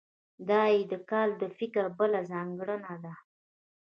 [0.49, 3.13] دا یې د کالم د فکر بله ځانګړنه ده.